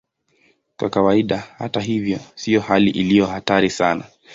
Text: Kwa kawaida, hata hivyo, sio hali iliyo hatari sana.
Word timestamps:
Kwa 0.77 0.89
kawaida, 0.89 1.37
hata 1.57 1.81
hivyo, 1.81 2.19
sio 2.35 2.61
hali 2.61 2.89
iliyo 2.91 3.25
hatari 3.25 3.69
sana. 3.69 4.03